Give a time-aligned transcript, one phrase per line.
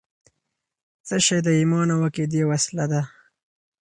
[1.07, 3.01] څه شی د ایمان او عقیدې وسله ده؟